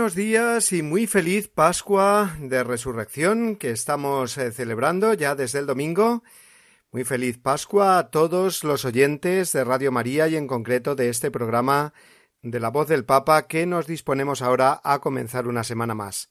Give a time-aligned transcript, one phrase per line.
[0.00, 5.66] Buenos días y muy feliz Pascua de Resurrección que estamos eh, celebrando ya desde el
[5.66, 6.22] domingo.
[6.90, 11.30] Muy feliz Pascua a todos los oyentes de Radio María y en concreto de este
[11.30, 11.92] programa
[12.40, 16.30] de la voz del Papa que nos disponemos ahora a comenzar una semana más.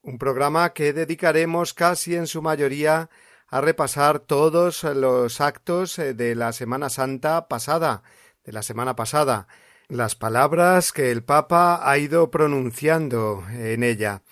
[0.00, 3.10] Un programa que dedicaremos casi en su mayoría
[3.48, 8.02] a repasar todos los actos eh, de la Semana Santa pasada,
[8.44, 9.46] de la semana pasada,
[9.88, 14.22] las palabras que el Papa ha ido pronunciando en ella.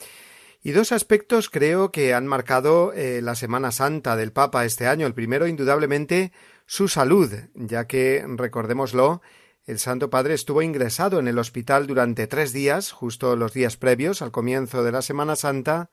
[0.62, 5.06] Y dos aspectos creo que han marcado eh, la Semana Santa del Papa este año.
[5.06, 6.32] El primero, indudablemente,
[6.66, 9.22] su salud, ya que, recordémoslo,
[9.64, 14.22] el Santo Padre estuvo ingresado en el hospital durante tres días, justo los días previos
[14.22, 15.90] al comienzo de la Semana Santa,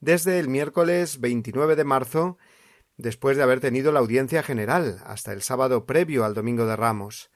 [0.00, 2.38] desde el miércoles 29 de marzo,
[2.96, 7.30] después de haber tenido la audiencia general, hasta el sábado previo al Domingo de Ramos.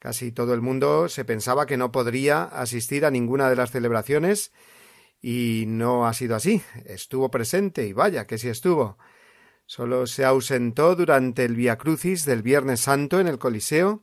[0.00, 4.50] Casi todo el mundo se pensaba que no podría asistir a ninguna de las celebraciones
[5.20, 6.62] y no ha sido así.
[6.86, 8.96] Estuvo presente y vaya que sí estuvo.
[9.66, 14.02] Solo se ausentó durante el Via Crucis del Viernes Santo en el Coliseo.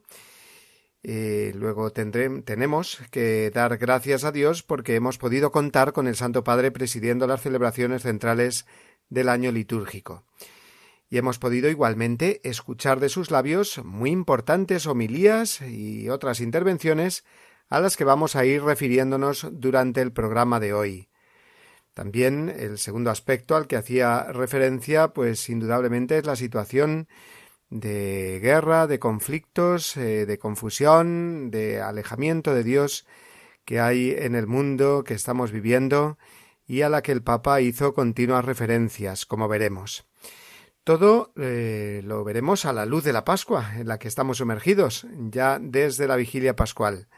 [1.02, 6.44] y luego tenemos que dar gracias a Dios porque hemos podido contar con el Santo
[6.44, 8.66] Padre presidiendo las celebraciones centrales
[9.08, 10.24] del año litúrgico
[11.10, 17.24] y hemos podido igualmente escuchar de sus labios muy importantes homilías y otras intervenciones
[17.68, 21.08] a las que vamos a ir refiriéndonos durante el programa de hoy.
[21.94, 27.08] También el segundo aspecto al que hacía referencia, pues indudablemente es la situación
[27.70, 33.06] de guerra, de conflictos, eh, de confusión, de alejamiento de Dios
[33.64, 36.16] que hay en el mundo que estamos viviendo
[36.66, 40.06] y a la que el Papa hizo continuas referencias, como veremos.
[40.88, 45.06] Todo eh, lo veremos a la luz de la Pascua, en la que estamos sumergidos
[45.18, 47.08] ya desde la vigilia pascual.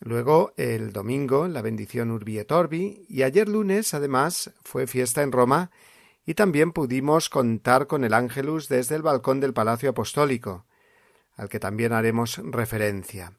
[0.00, 5.30] Luego, el domingo, la bendición Urbi et Orbi, y ayer lunes, además, fue fiesta en
[5.30, 5.70] Roma,
[6.24, 10.64] y también pudimos contar con el Ángelus desde el balcón del Palacio Apostólico,
[11.36, 13.34] al que también haremos referencia.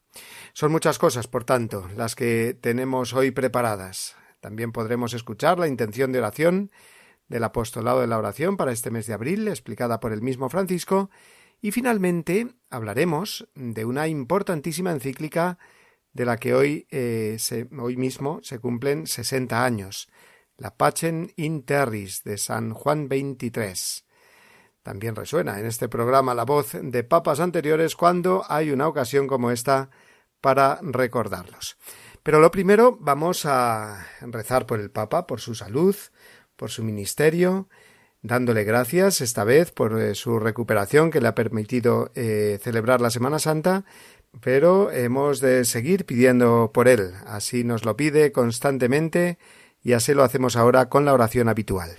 [0.53, 4.15] Son muchas cosas, por tanto, las que tenemos hoy preparadas.
[4.39, 6.69] También podremos escuchar la intención de oración
[7.31, 11.09] del apostolado de la oración para este mes de abril, explicada por el mismo Francisco,
[11.61, 15.57] y finalmente hablaremos de una importantísima encíclica
[16.11, 17.37] de la que hoy, eh,
[17.79, 20.09] hoy mismo se cumplen 60 años,
[20.57, 24.03] la Pacem in Terris de San Juan XXIII.
[24.83, 29.51] También resuena en este programa la voz de papas anteriores cuando hay una ocasión como
[29.51, 29.89] esta
[30.41, 31.77] para recordarlos.
[32.23, 35.95] Pero lo primero vamos a rezar por el Papa, por su salud,
[36.61, 37.67] por su ministerio,
[38.21, 43.09] dándole gracias esta vez por eh, su recuperación que le ha permitido eh, celebrar la
[43.09, 43.83] Semana Santa,
[44.41, 47.13] pero hemos de seguir pidiendo por él.
[47.25, 49.39] Así nos lo pide constantemente
[49.81, 51.95] y así lo hacemos ahora con la oración habitual.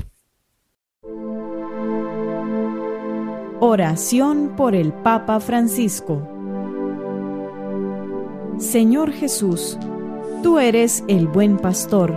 [3.58, 6.28] Oración por el Papa Francisco
[8.60, 9.76] Señor Jesús,
[10.44, 12.16] tú eres el buen pastor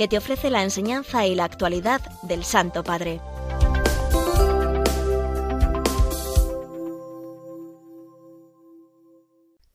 [0.00, 3.20] que te ofrece la enseñanza y la actualidad del Santo Padre.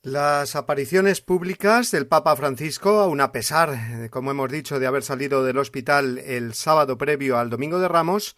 [0.02, 5.44] Las apariciones públicas del Papa Francisco, aun a pesar, como hemos dicho, de haber salido
[5.44, 8.36] del hospital el sábado previo al Domingo de Ramos,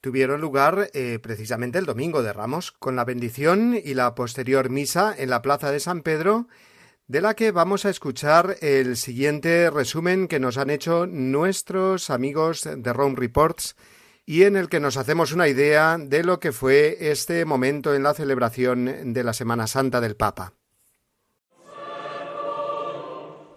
[0.00, 5.12] tuvieron lugar eh, precisamente el Domingo de Ramos, con la bendición y la posterior misa
[5.18, 6.46] en la Plaza de San Pedro,
[7.08, 12.68] de la que vamos a escuchar el siguiente resumen que nos han hecho nuestros amigos
[12.76, 13.76] de Rome Reports
[14.24, 18.02] y en el que nos hacemos una idea de lo que fue este momento en
[18.02, 20.54] la celebración de la Semana Santa del Papa.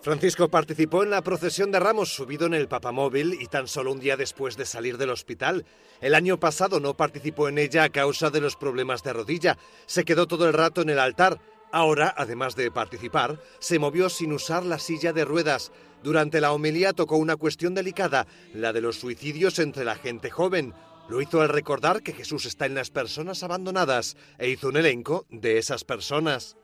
[0.02, 4.00] Francisco participó en la procesión de Ramos subido en el papamóvil y tan solo un
[4.00, 5.66] día después de salir del hospital.
[6.00, 9.58] El año pasado no participó en ella a causa de los problemas de rodilla.
[9.88, 11.42] Se quedó todo el rato en el altar.
[11.72, 15.72] Ahora, además de participar, se movió sin usar la silla de ruedas.
[16.04, 20.74] Durante la homilía tocó una cuestión delicada, la de los suicidios entre la gente joven.
[21.10, 25.26] Lo hizo al recordar que Jesús está en las personas abandonadas e hizo un elenco
[25.30, 26.56] de esas personas.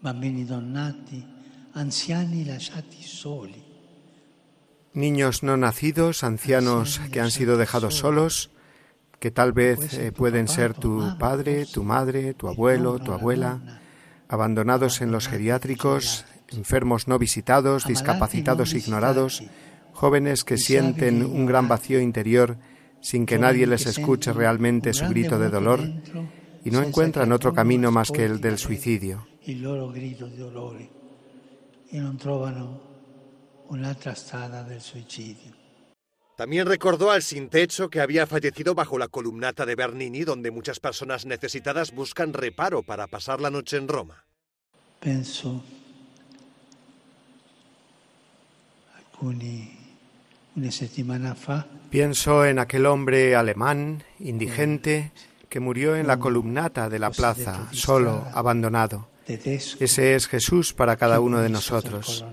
[0.00, 1.24] Bambini donnati,
[1.74, 3.64] anziani lasciati soli.
[4.94, 8.50] Niños no nacidos, ancianos que han sido dejados solos,
[9.20, 13.80] que tal vez eh, pueden ser tu padre, tu madre, tu abuelo, tu abuela,
[14.28, 19.42] abandonados en los geriátricos, enfermos no visitados, discapacitados ignorados,
[19.92, 22.56] jóvenes que sienten un gran vacío interior
[23.00, 25.80] sin que nadie les escuche realmente su grito de dolor
[26.64, 29.26] y no encuentran otro camino más que el del suicidio
[31.90, 32.80] y no trovano
[33.68, 35.67] un'altra strada del suicidio.
[36.38, 40.78] También recordó al sin techo que había fallecido bajo la columnata de Bernini, donde muchas
[40.78, 44.24] personas necesitadas buscan reparo para pasar la noche en Roma.
[45.00, 45.64] Penso
[51.90, 55.10] Pienso en aquel hombre alemán, indigente,
[55.48, 59.08] que murió en la columnata de la plaza, solo, abandonado.
[59.26, 62.24] Ese es Jesús para cada uno de nosotros.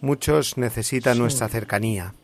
[0.00, 2.14] Muchos necesitan nuestra cercanía.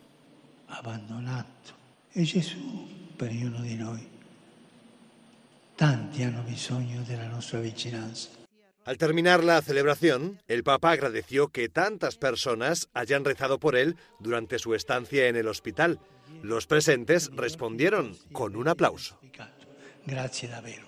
[8.84, 14.58] Al terminar la celebración, el Papa agradeció que tantas personas hayan rezado por él durante
[14.58, 15.98] su estancia en el hospital.
[16.42, 19.18] Los presentes respondieron con un aplauso.
[20.06, 20.86] Gracias, davvero.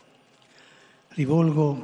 [1.17, 1.77] Rivolgo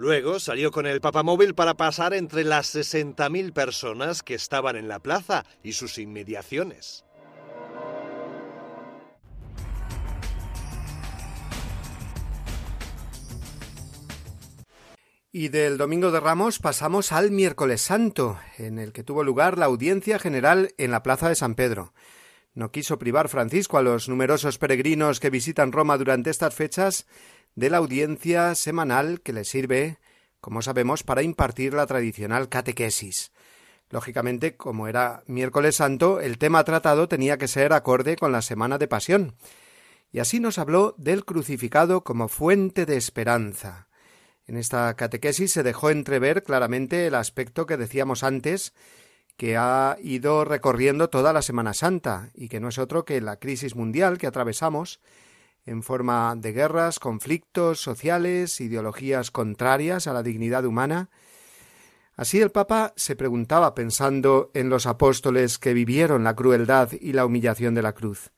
[0.00, 4.98] Luego salió con el papamóvil para pasar entre las 60.000 personas que estaban en la
[4.98, 7.04] plaza y sus inmediaciones.
[15.32, 19.66] Y del Domingo de Ramos pasamos al miércoles santo, en el que tuvo lugar la
[19.66, 21.92] audiencia general en la Plaza de San Pedro.
[22.54, 27.06] No quiso privar Francisco a los numerosos peregrinos que visitan Roma durante estas fechas
[27.54, 29.98] de la audiencia semanal que le sirve,
[30.40, 33.32] como sabemos, para impartir la tradicional catequesis.
[33.90, 38.78] Lógicamente, como era miércoles santo, el tema tratado tenía que ser acorde con la semana
[38.78, 39.34] de pasión.
[40.12, 43.88] Y así nos habló del crucificado como fuente de esperanza.
[44.46, 48.74] En esta catequesis se dejó entrever claramente el aspecto que decíamos antes
[49.36, 53.38] que ha ido recorriendo toda la Semana Santa y que no es otro que la
[53.38, 55.00] crisis mundial que atravesamos
[55.70, 61.10] en forma de guerras, conflictos sociales, ideologías contrarias a la dignidad humana.
[62.16, 67.24] Así el Papa se preguntaba pensando en los apóstoles que vivieron la crueldad y la
[67.24, 68.32] humillación de la cruz.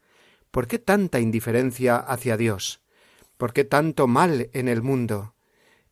[0.50, 2.82] ¿Por qué tanta indiferencia hacia Dios?
[3.38, 5.34] ¿Por qué tanto mal en el mundo?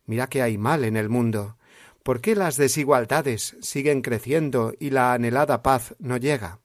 [0.05, 1.57] Mira que hay mal en el mundo.
[2.03, 6.59] ¿Por qué las desigualdades siguen creciendo y la anhelada paz no llega?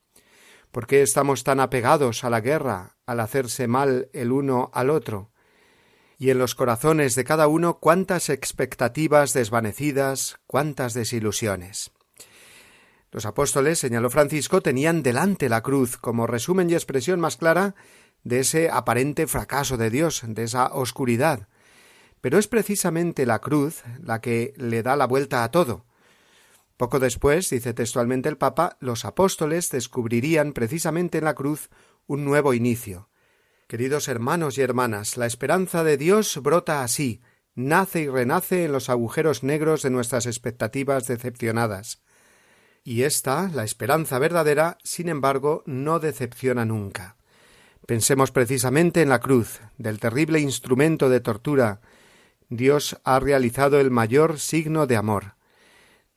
[0.70, 5.30] ¿Por qué estamos tan apegados a la guerra, al hacerse mal el uno al otro?
[6.18, 11.92] Y en los corazones de cada uno cuántas expectativas desvanecidas, cuántas desilusiones.
[13.12, 17.74] Los apóstoles, señaló Francisco, tenían delante la cruz como resumen y expresión más clara
[18.24, 21.48] de ese aparente fracaso de Dios, de esa oscuridad,
[22.20, 25.84] pero es precisamente la cruz la que le da la vuelta a todo.
[26.76, 31.70] Poco después, dice textualmente el Papa, los apóstoles descubrirían precisamente en la cruz
[32.06, 33.08] un nuevo inicio.
[33.66, 37.20] Queridos hermanos y hermanas, la esperanza de Dios brota así,
[37.54, 42.02] nace y renace en los agujeros negros de nuestras expectativas decepcionadas.
[42.84, 47.16] Y esta, la esperanza verdadera, sin embargo, no decepciona nunca.
[47.86, 51.80] Pensemos precisamente en la cruz, del terrible instrumento de tortura
[52.48, 55.35] Dios ha realizado el mayor signo de amor.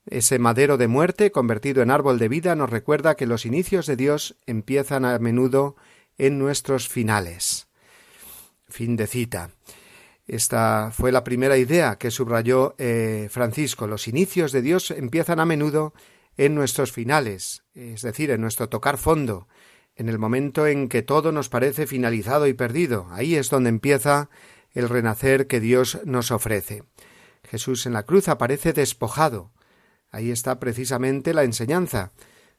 [0.10, 3.96] Ese madero de muerte convertido en árbol de vida nos recuerda que los inicios de
[3.96, 5.76] Dios empiezan a menudo
[6.18, 7.68] en nuestros finales.
[8.68, 9.52] Fin de cita.
[10.26, 13.86] Esta fue la primera idea que subrayó eh, Francisco.
[13.86, 15.94] Los inicios de Dios empiezan a menudo
[16.38, 19.48] en nuestros finales, es decir, en nuestro tocar fondo,
[19.96, 23.08] en el momento en que todo nos parece finalizado y perdido.
[23.12, 24.32] Ahí es donde empieza
[24.72, 26.82] el renacer que Dios nos ofrece.
[27.44, 29.52] Jesús en la cruz aparece despojado.
[30.12, 32.12] Ahí está precisamente la enseñanza.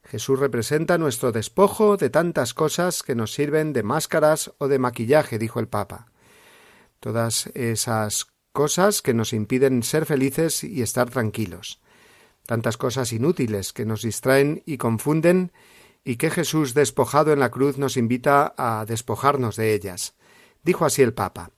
[0.04, 5.38] Jesús representa nuestro despojo de tantas cosas que nos sirven de máscaras o de maquillaje,
[5.38, 6.10] dijo el Papa
[7.00, 11.80] todas esas cosas que nos impiden ser felices y estar tranquilos,
[12.46, 15.52] tantas cosas inútiles que nos distraen y confunden
[16.04, 20.14] y que Jesús despojado en la cruz nos invita a despojarnos de ellas.
[20.62, 21.50] Dijo así el Papa.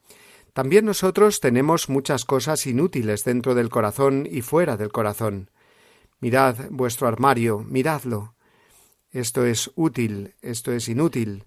[0.52, 5.50] También nosotros tenemos muchas cosas inútiles dentro del corazón y fuera del corazón.
[6.22, 8.34] Mirad vuestro armario, miradlo.
[9.10, 11.44] Esto es útil, esto es inútil,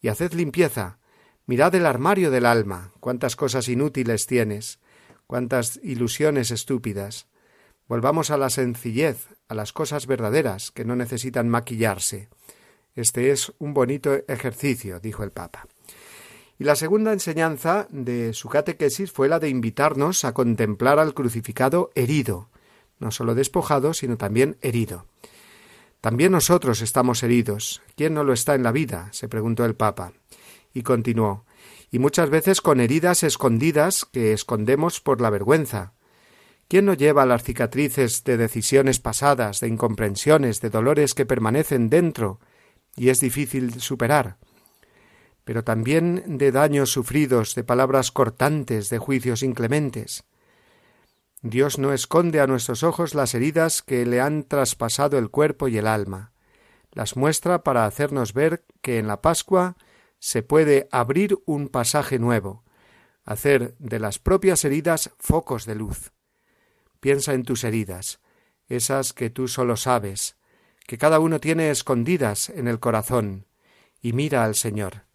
[0.00, 0.98] y haced limpieza,
[1.46, 4.78] Mirad el armario del alma, cuántas cosas inútiles tienes,
[5.26, 7.26] cuántas ilusiones estúpidas.
[7.88, 12.28] Volvamos a la sencillez, a las cosas verdaderas, que no necesitan maquillarse.
[12.94, 15.66] Este es un bonito ejercicio, dijo el Papa.
[16.60, 21.90] Y la segunda enseñanza de su catequesis fue la de invitarnos a contemplar al crucificado
[21.96, 22.50] herido,
[23.02, 25.06] no solo despojado, sino también herido.
[26.00, 27.82] También nosotros estamos heridos.
[27.96, 29.08] ¿Quién no lo está en la vida?
[29.12, 30.12] se preguntó el Papa
[30.72, 31.44] y continuó
[31.90, 35.92] y muchas veces con heridas escondidas que escondemos por la vergüenza.
[36.66, 42.40] ¿Quién no lleva las cicatrices de decisiones pasadas, de incomprensiones, de dolores que permanecen dentro
[42.96, 44.38] y es difícil superar?
[45.44, 50.24] pero también de daños sufridos, de palabras cortantes, de juicios inclementes.
[51.42, 55.76] Dios no esconde a nuestros ojos las heridas que le han traspasado el cuerpo y
[55.76, 56.32] el alma.
[56.92, 59.76] Las muestra para hacernos ver que en la Pascua
[60.20, 62.62] se puede abrir un pasaje nuevo,
[63.24, 66.12] hacer de las propias heridas focos de luz.
[67.00, 68.20] Piensa en tus heridas,
[68.68, 70.36] esas que tú solo sabes,
[70.86, 73.46] que cada uno tiene escondidas en el corazón,
[74.00, 75.06] y mira al Señor,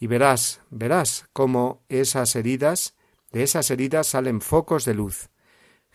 [0.00, 2.96] y verás, verás cómo esas heridas,
[3.30, 5.30] de esas heridas salen focos de luz.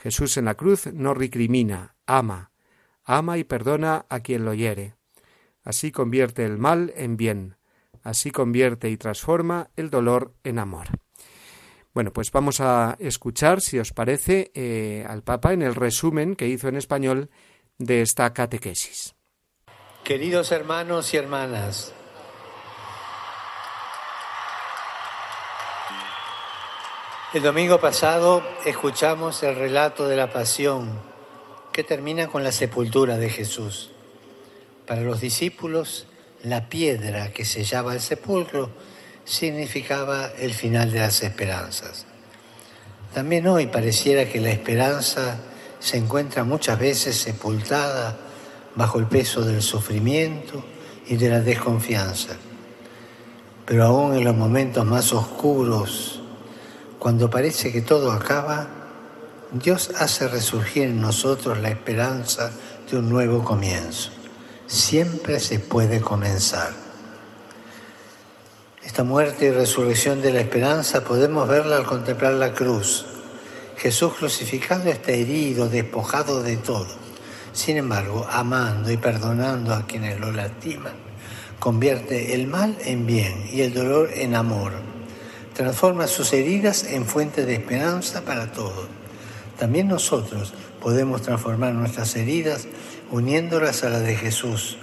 [0.03, 2.51] Jesús en la cruz no recrimina, ama,
[3.05, 4.95] ama y perdona a quien lo hiere.
[5.63, 7.55] Así convierte el mal en bien,
[8.03, 10.87] Así convierte y transforma el dolor en amor.
[11.93, 16.47] Bueno, pues vamos a escuchar, si os parece, eh, al Papa en el resumen que
[16.47, 17.29] hizo en español
[17.77, 19.15] de esta catequesis.
[20.03, 21.93] Queridos hermanos y hermanas,
[27.33, 31.01] el domingo pasado escuchamos el relato de la pasión
[31.71, 33.89] que termina con la sepultura de Jesús.
[34.85, 36.05] Para los discípulos,
[36.43, 38.69] la piedra que sellaba el sepulcro
[39.25, 42.05] significaba el final de las esperanzas.
[43.15, 45.39] También hoy pareciera que la esperanza
[45.79, 48.15] se encuentra muchas veces sepultada
[48.75, 50.63] bajo el peso del sufrimiento
[51.07, 52.35] y de la desconfianza.
[53.65, 56.22] Pero aún en los momentos más oscuros,
[57.03, 58.65] cuando parece que todo acaba,
[59.51, 62.49] Dios hace resurgir en nosotros la esperanza
[62.89, 64.09] de un nuevo comienzo
[64.67, 66.71] siempre se puede comenzar.
[68.85, 73.05] Esta muerte y resurrección de la esperanza podemos verla al contemplar la cruz.
[73.75, 76.87] Jesús crucificado está herido, despojado de todo.
[77.51, 80.93] Sin embargo, amando y perdonando a quienes lo lastiman,
[81.59, 84.92] convierte el mal en bien y el dolor en amor.
[85.53, 88.87] Transforma sus heridas en fuente de esperanza para todos.
[89.59, 92.67] También nosotros podemos transformar nuestras heridas
[93.11, 94.77] uniéndolas a las de Jesús,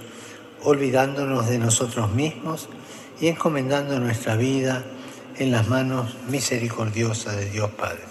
[0.63, 2.69] olvidándonos de nosotros mismos
[3.19, 4.85] y encomendando nuestra vida
[5.37, 8.10] en las manos misericordiosas de Dios Padre.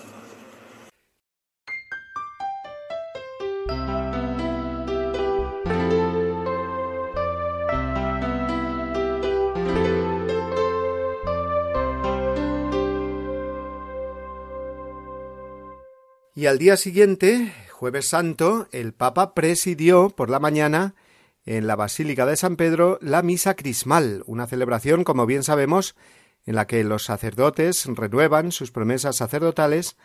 [16.40, 20.94] Y al día siguiente, jueves santo, el Papa presidió por la mañana
[21.44, 25.97] en la Basílica de San Pedro la misa crismal, una celebración, como bien sabemos,
[26.47, 29.99] en la que los sacerdotes renuevan sus promesas sacerdotales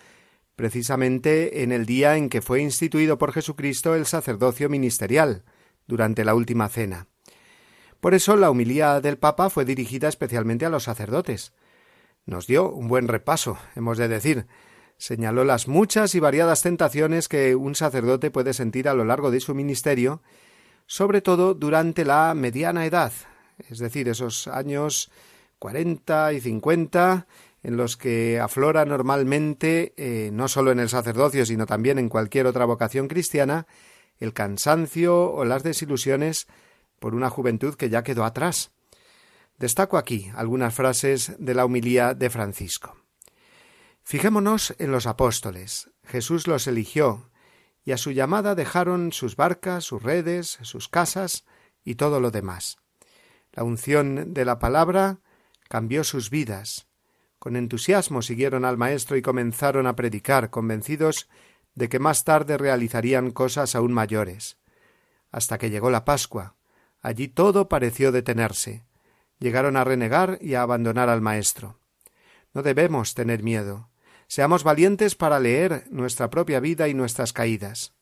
[0.57, 5.45] precisamente en el día en que fue instituido por Jesucristo el sacerdocio ministerial,
[5.87, 7.07] durante la última cena.
[8.01, 11.53] Por eso la humilía del Papa fue dirigida especialmente a los sacerdotes.
[12.25, 14.47] Nos dio un buen repaso, hemos de decir,
[14.97, 19.39] señaló las muchas y variadas tentaciones que un sacerdote puede sentir a lo largo de
[19.39, 20.21] su ministerio,
[20.87, 23.11] sobre todo durante la mediana edad,
[23.69, 25.11] es decir, esos años
[25.59, 27.27] cuarenta y cincuenta,
[27.63, 32.45] en los que aflora normalmente, eh, no solo en el sacerdocio, sino también en cualquier
[32.45, 33.65] otra vocación cristiana,
[34.19, 36.47] el cansancio o las desilusiones
[36.99, 38.71] por una juventud que ya quedó atrás.
[39.57, 43.04] Destaco aquí algunas frases de la humilía de Francisco.
[44.07, 45.89] Fijémonos en los apóstoles.
[46.03, 47.31] Jesús los eligió,
[47.83, 51.43] y a su llamada dejaron sus barcas, sus redes, sus casas
[51.83, 52.77] y todo lo demás.
[53.51, 55.21] La unción de la palabra
[55.69, 56.85] cambió sus vidas.
[57.39, 61.27] Con entusiasmo siguieron al Maestro y comenzaron a predicar, convencidos
[61.73, 64.59] de que más tarde realizarían cosas aún mayores.
[65.31, 66.53] Hasta que llegó la Pascua.
[67.01, 68.85] Allí todo pareció detenerse.
[69.39, 71.79] Llegaron a renegar y a abandonar al Maestro.
[72.53, 73.89] No debemos tener miedo.
[74.27, 77.93] Seamos valientes para leer nuestra propia vida y nuestras caídas.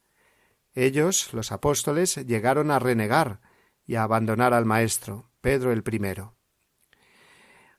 [0.73, 3.41] Ellos, los apóstoles, llegaron a renegar
[3.85, 6.35] y a abandonar al Maestro, Pedro el primero.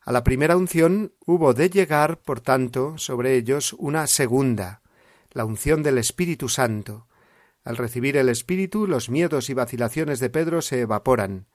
[0.02, 4.82] A la primera unción hubo de llegar, por tanto, sobre ellos una segunda,
[5.30, 7.08] la unción del Espíritu Santo.
[7.64, 11.48] Al recibir el Espíritu, los miedos y vacilaciones de Pedro se evaporan.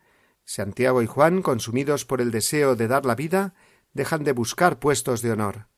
[0.44, 3.54] Santiago y Juan, consumidos por el deseo de dar la vida,
[3.94, 5.69] dejan de buscar puestos de honor.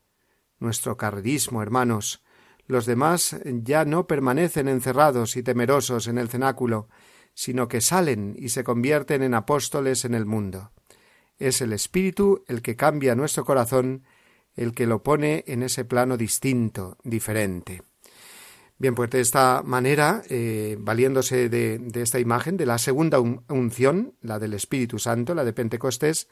[0.62, 2.22] Nuestro carrerismo, hermanos.
[2.68, 6.88] Los demás ya no permanecen encerrados y temerosos en el cenáculo,
[7.34, 10.72] sino que salen y se convierten en apóstoles en el mundo.
[11.40, 14.04] Es el Espíritu el que cambia nuestro corazón,
[14.56, 17.82] el que lo pone en ese plano distinto, diferente.
[18.78, 24.38] Bien, pues de esta manera, eh, valiéndose de, esta imagen, de la segunda unción, la
[24.38, 26.28] del Espíritu Santo, la de Pentecostés,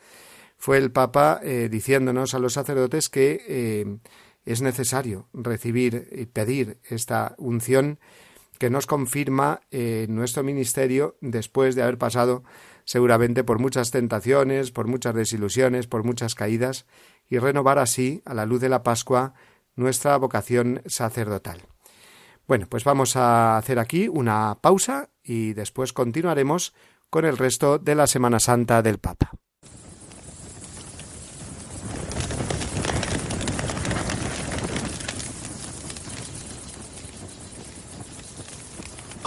[0.59, 3.97] fue el Papa eh, diciéndonos a los sacerdotes que eh,
[4.45, 7.99] es necesario recibir y pedir esta unción
[8.59, 9.61] que nos confirma
[10.09, 12.43] nuestro ministerio después de haber pasado
[12.89, 16.87] seguramente por muchas tentaciones, por muchas desilusiones, por muchas caídas,
[17.29, 19.35] y renovar así, a la luz de la Pascua,
[19.75, 21.61] nuestra vocación sacerdotal.
[22.47, 26.73] Bueno, pues vamos a hacer aquí una pausa y después continuaremos
[27.11, 29.33] con el resto de la Semana Santa del Papa.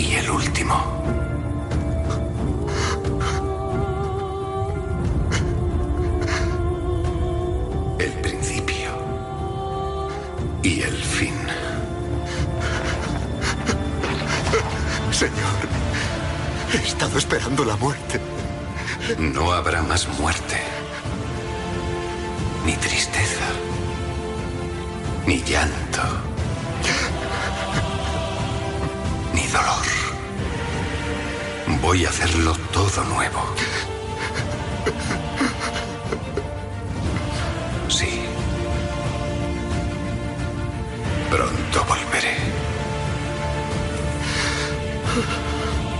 [0.00, 1.00] y el último.
[10.62, 11.34] y el fin.
[15.10, 15.58] Señor,
[16.72, 18.20] he estado esperando la muerte.
[19.18, 20.56] No habrá más muerte,
[22.66, 23.46] ni tristeza,
[25.26, 26.02] ni llanto,
[31.82, 33.42] Voy a hacerlo todo nuevo.
[41.30, 42.36] Pronto volveré.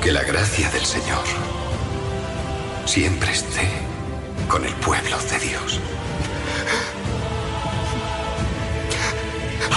[0.02, 1.22] Que la gracia del Señor
[2.84, 3.68] siempre esté
[4.48, 5.78] con el pueblo de Dios.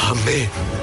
[0.09, 0.82] Amén.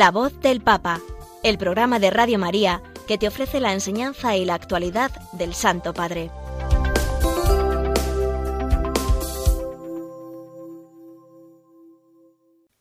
[0.00, 0.98] La voz del Papa,
[1.42, 5.92] el programa de Radio María que te ofrece la enseñanza y la actualidad del Santo
[5.92, 6.30] Padre.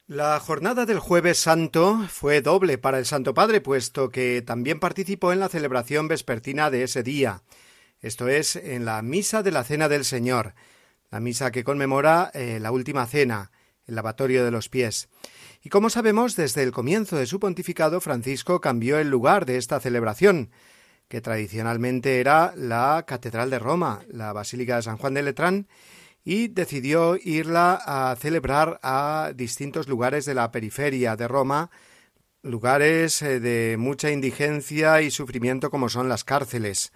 [0.08, 5.34] La jornada del jueves santo fue doble para el Santo Padre, puesto que también participó
[5.34, 7.44] en la celebración vespertina de ese día,
[8.00, 10.54] esto es, en la misa de la Cena del Señor,
[11.12, 13.52] la misa que conmemora eh, la última cena,
[13.88, 15.10] el lavatorio de los pies.
[15.62, 19.80] Y como sabemos, desde el comienzo de su pontificado, Francisco cambió el lugar de esta
[19.80, 20.52] celebración,
[21.10, 25.68] que tradicionalmente era la Catedral de Roma, la Basílica de San Juan de Letrán,
[26.24, 31.72] y decidió irla a celebrar a distintos lugares de la periferia de Roma,
[32.42, 36.94] lugares eh, de mucha indigencia y sufrimiento como son las cárceles.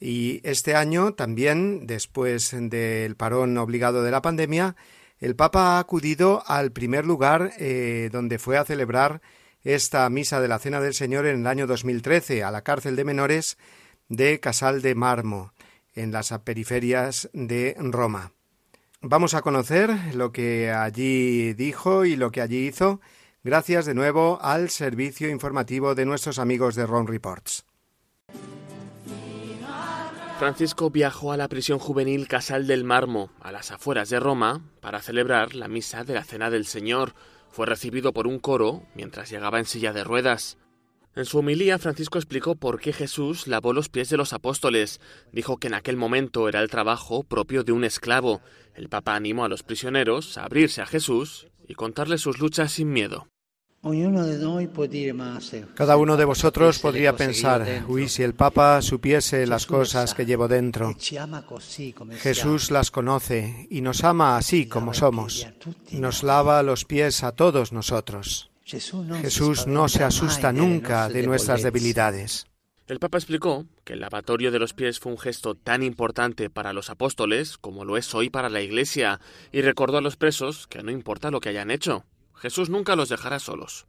[0.00, 4.76] Y este año también, después del parón obligado de la pandemia,
[5.20, 9.20] el Papa ha acudido al primer lugar eh, donde fue a celebrar
[9.62, 13.04] esta misa de la Cena del Señor en el año 2013, a la cárcel de
[13.04, 13.58] menores
[14.08, 15.52] de Casal de Marmo,
[15.94, 18.32] en las periferias de Roma.
[19.00, 23.00] Vamos a conocer lo que allí dijo y lo que allí hizo,
[23.44, 27.67] gracias de nuevo al servicio informativo de nuestros amigos de Ron Reports.
[30.38, 35.02] Francisco viajó a la prisión juvenil Casal del Marmo, a las afueras de Roma, para
[35.02, 37.14] celebrar la misa de la Cena del Señor.
[37.50, 40.56] Fue recibido por un coro mientras llegaba en silla de ruedas.
[41.16, 45.00] En su homilía, Francisco explicó por qué Jesús lavó los pies de los apóstoles.
[45.32, 48.40] Dijo que en aquel momento era el trabajo propio de un esclavo.
[48.74, 52.92] El Papa animó a los prisioneros a abrirse a Jesús y contarle sus luchas sin
[52.92, 53.26] miedo.
[55.74, 60.48] Cada uno de vosotros podría pensar, uy, si el Papa supiese las cosas que llevo
[60.48, 60.94] dentro.
[62.16, 65.46] Jesús las conoce y nos ama así como somos.
[65.92, 68.50] Nos lava los pies a todos nosotros.
[68.64, 72.46] Jesús no se asusta nunca de nuestras debilidades.
[72.88, 76.72] El Papa explicó que el lavatorio de los pies fue un gesto tan importante para
[76.72, 79.20] los apóstoles como lo es hoy para la Iglesia,
[79.52, 82.04] y recordó a los presos que no importa lo que hayan hecho,
[82.40, 83.86] Jesús nunca los dejará solos.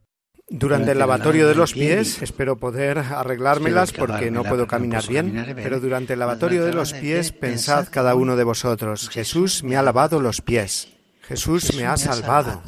[0.52, 5.78] Durante el lavatorio de los pies espero poder arreglármelas porque no puedo caminar bien, pero
[5.78, 10.20] durante el lavatorio de los pies pensad cada uno de vosotros, Jesús me ha lavado
[10.20, 10.88] los pies,
[11.22, 12.62] Jesús me ha salvado.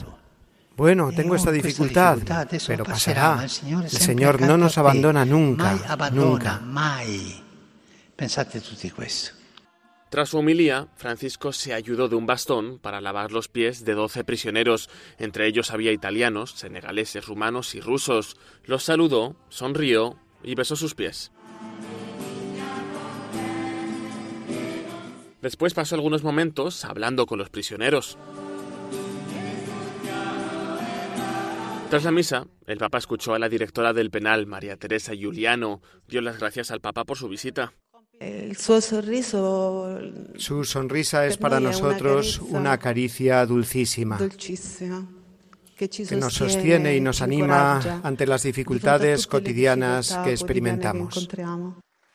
[0.77, 2.19] Bueno, tengo esta dificultad,
[2.69, 3.43] pero pasará.
[3.43, 5.77] El Señor no nos abandona nunca,
[6.13, 6.61] nunca.
[8.15, 9.42] Pensate tutti questo.
[10.13, 14.25] Tras su homilía, Francisco se ayudó de un bastón para lavar los pies de doce
[14.25, 14.91] prisioneros.
[15.17, 18.37] Entre ellos había italianos, senegaleses, rumanos y rusos.
[18.67, 21.33] Los saludó, sonrió y besó sus pies.
[25.41, 28.19] Después pasó algunos momentos hablando con los prisioneros.
[31.89, 36.21] Tras la misa, el Papa escuchó a la directora del penal, María Teresa Giuliano, dio
[36.21, 37.73] las gracias al Papa por su visita.
[40.37, 44.19] Su sonrisa es para nosotros una caricia dulcísima
[45.77, 51.29] que nos sostiene y nos anima ante las dificultades cotidianas que experimentamos.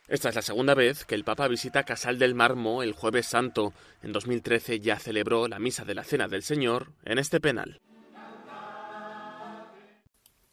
[0.07, 3.73] Esta es la segunda vez que el Papa visita Casal del Marmo el jueves santo.
[4.01, 7.81] En 2013 ya celebró la misa de la Cena del Señor en este penal.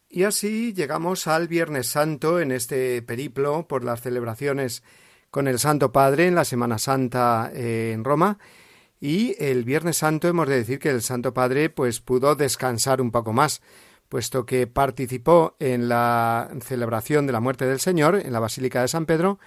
[0.08, 4.82] Y así llegamos al Viernes Santo en este periplo por las celebraciones
[5.34, 8.38] con el Santo Padre en la Semana Santa eh, en Roma
[9.00, 13.10] y el Viernes Santo hemos de decir que el Santo Padre pues pudo descansar un
[13.10, 13.60] poco más
[14.08, 18.86] puesto que participó en la celebración de la muerte del Señor en la Basílica de
[18.86, 19.40] San Pedro,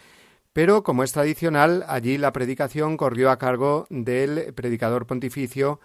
[0.52, 5.80] pero como es tradicional, allí la predicación corrió a cargo del predicador pontificio,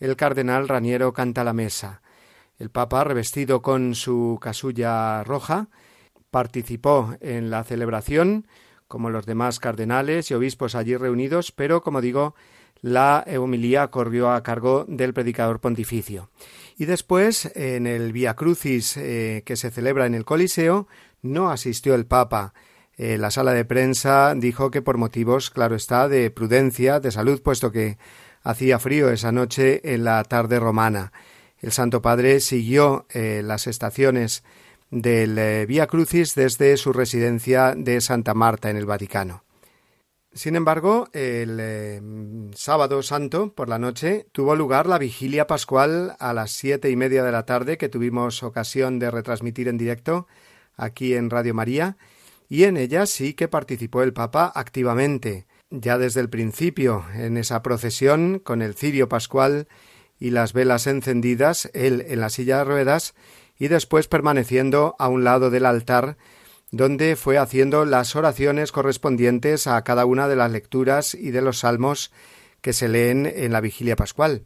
[0.00, 2.02] el cardenal Raniero Cantalamesa.
[2.58, 5.68] El Papa, revestido con su casulla roja,
[6.30, 8.46] participó en la celebración,
[8.88, 12.34] como los demás cardenales y obispos allí reunidos, pero, como digo,
[12.82, 16.30] la homilía corrió a cargo del predicador pontificio.
[16.76, 20.86] Y después, en el Via Crucis eh, que se celebra en el Coliseo,
[21.22, 22.52] no asistió el Papa.
[22.98, 27.42] eh, la sala de prensa dijo que por motivos, claro está, de prudencia, de salud,
[27.42, 27.98] puesto que
[28.42, 31.12] hacía frío esa noche en la tarde romana.
[31.58, 34.44] El Santo Padre siguió eh, las estaciones
[34.90, 39.44] del eh, Vía Crucis desde su residencia de Santa Marta en el Vaticano.
[40.32, 42.02] Sin embargo, el eh,
[42.54, 47.24] sábado santo por la noche tuvo lugar la vigilia pascual a las siete y media
[47.24, 50.26] de la tarde que tuvimos ocasión de retransmitir en directo
[50.76, 51.96] aquí en Radio María
[52.50, 57.62] y en ella sí que participó el Papa activamente, ya desde el principio en esa
[57.62, 59.68] procesión con el cirio pascual
[60.18, 63.14] y las velas encendidas, él en la silla de ruedas
[63.58, 66.16] y después permaneciendo a un lado del altar
[66.70, 71.60] donde fue haciendo las oraciones correspondientes a cada una de las lecturas y de los
[71.60, 72.10] salmos
[72.60, 74.44] que se leen en la vigilia pascual.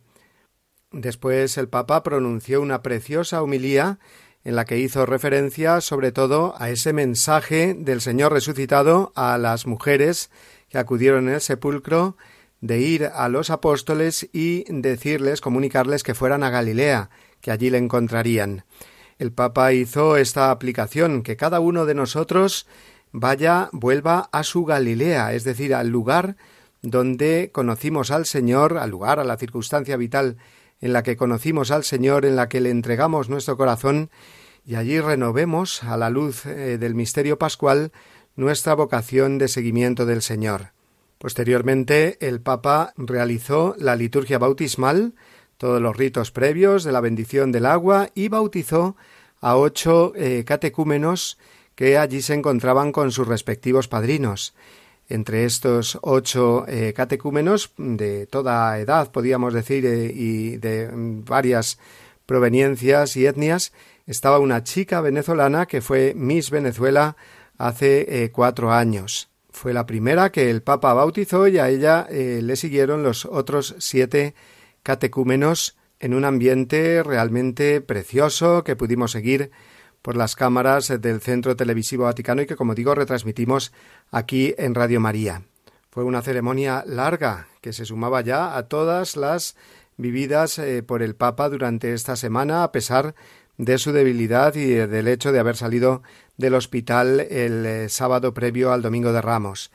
[0.92, 3.99] Después el Papa pronunció una preciosa humilía
[4.44, 9.66] en la que hizo referencia sobre todo a ese mensaje del Señor resucitado a las
[9.66, 10.31] mujeres
[10.68, 12.16] que acudieron el sepulcro
[12.61, 17.79] de ir a los apóstoles y decirles, comunicarles que fueran a Galilea, que allí le
[17.79, 18.64] encontrarían.
[19.20, 22.66] El Papa hizo esta aplicación, que cada uno de nosotros
[23.12, 26.37] vaya, vuelva a su Galilea, es decir, al lugar
[26.80, 30.38] donde conocimos al Señor, al lugar, a la circunstancia vital
[30.80, 34.09] en la que conocimos al Señor, en la que le entregamos nuestro corazón,
[34.64, 37.92] y allí renovemos, a la luz eh, del misterio pascual,
[38.37, 40.72] nuestra vocación de seguimiento del Señor.
[41.18, 45.12] Posteriormente, el Papa realizó la liturgia bautismal,
[45.61, 48.96] todos los ritos previos de la bendición del agua y bautizó
[49.42, 51.37] a ocho eh, catecúmenos
[51.75, 54.55] que allí se encontraban con sus respectivos padrinos.
[55.11, 61.79] Entre estos ocho eh, catecúmenos de toda edad, podíamos decir, eh, y de mm, varias
[62.25, 63.75] proveniencias y etnias,
[64.07, 67.16] estaba una chica venezolana que fue Miss Venezuela
[67.59, 69.29] hace cuatro años.
[69.51, 74.35] Fue la primera que el Papa bautizó y a ella le siguieron los otros siete
[76.01, 79.51] en un ambiente realmente precioso que pudimos seguir
[80.03, 83.73] por las cámaras del Centro Televisivo Vaticano y que, como digo, retransmitimos
[84.11, 85.43] aquí en Radio María.
[85.90, 89.57] Fue una ceremonia larga que se sumaba ya a todas las
[89.97, 93.14] vividas eh, por el Papa durante esta semana, a pesar
[93.59, 96.03] de su debilidad y del hecho de haber salido
[96.38, 99.71] del hospital el eh, sábado previo al Domingo de Ramos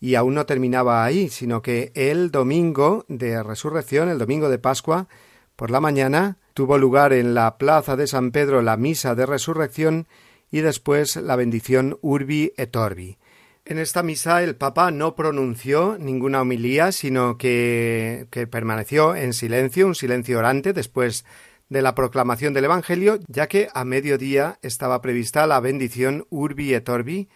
[0.00, 5.08] y aún no terminaba ahí, sino que el domingo de resurrección, el domingo de Pascua,
[5.56, 10.06] por la mañana, tuvo lugar en la plaza de San Pedro la misa de resurrección
[10.50, 13.18] y después la bendición Urbi et Orbi.
[13.64, 19.86] En esta misa el Papa no pronunció ninguna homilía, sino que, que permaneció en silencio,
[19.86, 21.24] un silencio orante, después
[21.68, 26.88] de la proclamación del Evangelio, ya que a mediodía estaba prevista la bendición Urbi et
[26.88, 27.28] Orbi,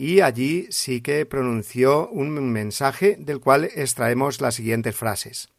[0.00, 5.50] y allí sí que pronunció un mensaje del cual extraemos las siguientes frases.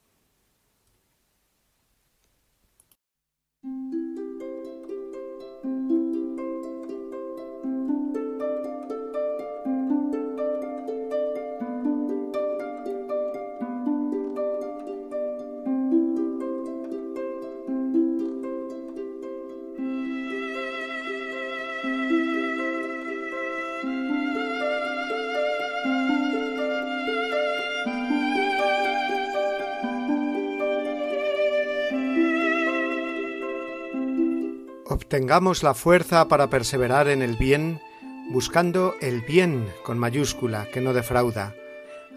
[35.11, 37.81] Tengamos la fuerza para perseverar en el bien,
[38.29, 41.53] buscando el bien con mayúscula que no defrauda.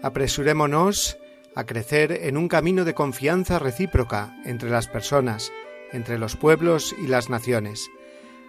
[0.01, 1.17] Apresurémonos
[1.55, 5.51] a crecer en un camino de confianza recíproca entre las personas,
[5.91, 7.85] entre los pueblos y las naciones.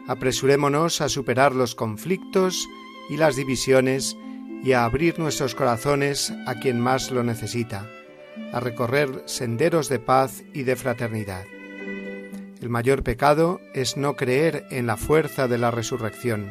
[0.07, 2.69] Apresurémonos a superar los conflictos
[3.11, 4.17] y las divisiones
[4.63, 7.91] y a abrir nuestros corazones a quien más lo necesita,
[8.53, 11.47] a recorrer senderos de paz y de fraternidad.
[12.67, 16.51] El mayor pecado es no creer en la fuerza de la resurrección.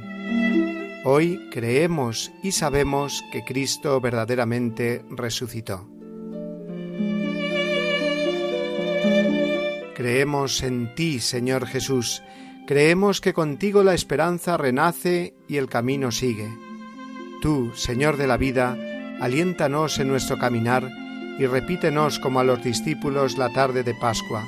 [1.04, 5.90] Hoy creemos y sabemos que Cristo verdaderamente resucitó.
[9.94, 12.24] Creemos en ti, Señor Jesús.
[12.66, 16.48] Creemos que contigo la esperanza renace y el camino sigue.
[17.42, 18.78] Tú, Señor de la vida,
[19.20, 20.90] aliéntanos en nuestro caminar
[21.38, 24.46] y repítenos como a los discípulos la tarde de Pascua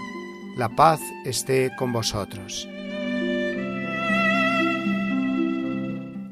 [0.58, 2.68] la paz esté con vosotros.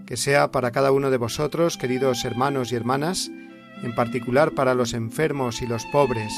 [0.05, 3.31] Que sea para cada uno de vosotros, queridos hermanos y hermanas,
[3.83, 6.33] en particular para los enfermos y los pobres,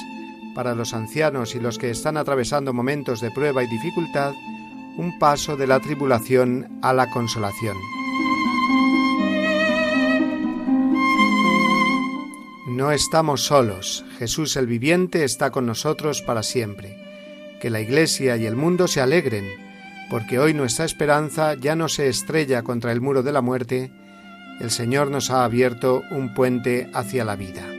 [0.55, 4.33] para los ancianos y los que están atravesando momentos de prueba y dificultad,
[4.97, 7.77] un paso de la tribulación a la consolación.
[12.77, 16.96] no estamos solos, Jesús el viviente está con nosotros para siempre.
[17.59, 19.47] Que la Iglesia y el mundo se alegren,
[20.09, 23.91] porque hoy nuestra esperanza ya no se estrella contra el muro de la muerte,
[24.59, 27.76] el Señor nos ha abierto un puente hacia la vida.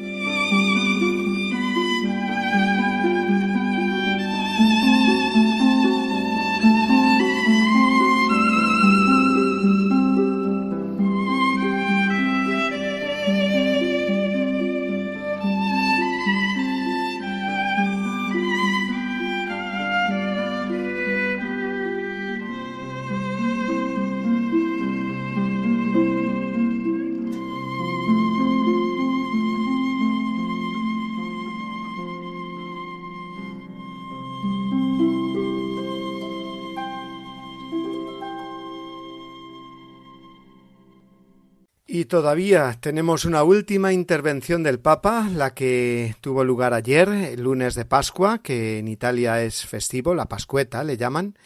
[42.09, 47.85] Todavía tenemos una última intervención del Papa, la que tuvo lugar ayer, el lunes de
[47.85, 51.39] Pascua, que en Italia es festivo, la Pascueta le llaman,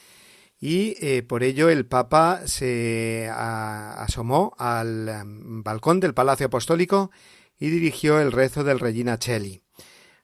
[0.58, 7.10] y eh, por ello el Papa se asomó al em, balcón del Palacio Apostólico
[7.58, 9.60] y dirigió el rezo del Regina Cheli.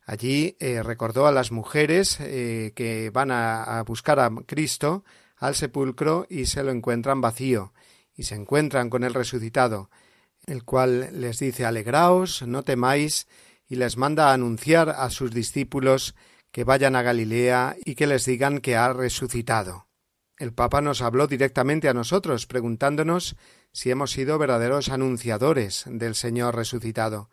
[0.07, 5.05] Allí eh, recordó a las mujeres eh, que van a buscar a Cristo
[5.37, 7.75] al sepulcro y se lo encuentran vacío,
[8.15, 9.91] y se encuentran con el resucitado
[10.49, 13.29] el cual les dice Alegraos, no temáis,
[13.69, 16.15] y les manda a anunciar a sus discípulos
[16.51, 19.87] que vayan a Galilea y que les digan que ha resucitado.
[20.39, 23.37] El Papa nos habló directamente a nosotros, preguntándonos
[23.73, 27.29] si hemos sido verdaderos anunciadores del Señor resucitado.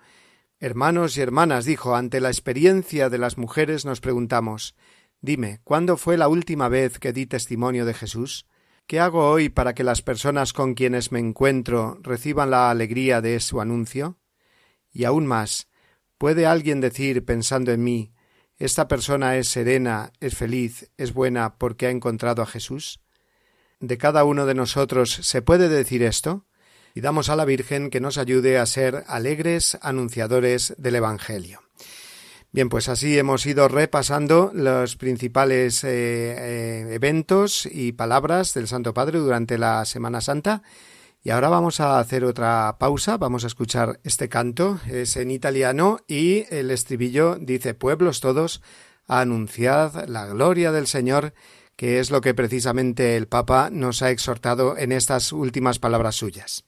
[0.60, 4.76] Hermanos y hermanas, dijo, ante la experiencia de las mujeres nos preguntamos
[5.22, 8.46] Dime, ¿cuándo fue la última vez que di testimonio de Jesús?
[8.88, 13.40] ¿Qué hago hoy para que las personas con quienes me encuentro reciban la alegría de
[13.40, 14.20] su anuncio?
[14.92, 15.70] Y aún más,
[16.20, 18.14] ¿puede alguien decir, pensando en mí,
[18.58, 23.02] esta persona es serena, es feliz, es buena porque ha encontrado a Jesús?
[23.80, 26.46] ¿De cada uno de nosotros se puede decir esto?
[26.94, 31.64] Y damos a la Virgen que nos ayude a ser alegres anunciadores del Evangelio.
[32.56, 38.94] Bien, pues así hemos ido repasando los principales eh, eh, eventos y palabras del Santo
[38.94, 40.64] Padre durante la Semana Santa.
[41.22, 45.98] Y ahora vamos a hacer otra pausa, vamos a escuchar este canto, es en italiano
[46.08, 48.62] y el estribillo dice pueblos todos,
[49.06, 51.34] anunciad la gloria del Señor,
[51.76, 56.64] que es lo que precisamente el Papa nos ha exhortado en estas últimas palabras suyas.